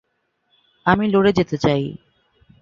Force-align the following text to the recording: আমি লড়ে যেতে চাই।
আমি 0.85 1.05
লড়ে 1.07 1.31
যেতে 1.33 1.55
চাই। 1.57 1.83